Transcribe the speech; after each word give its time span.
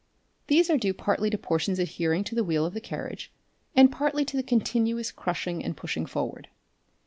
These 0.47 0.71
are 0.71 0.77
due 0.79 0.95
partly 0.95 1.29
to 1.29 1.37
portions 1.37 1.77
adhering 1.77 2.23
to 2.23 2.33
the 2.33 2.43
wheel 2.43 2.65
of 2.65 2.73
the 2.73 2.81
carriage 2.81 3.31
and 3.75 3.91
partly 3.91 4.25
to 4.25 4.35
the 4.35 4.41
con 4.41 4.61
tinuous 4.61 5.13
crushing 5.15 5.63
and 5.63 5.77
pushing 5.77 6.07
forward. 6.07 6.47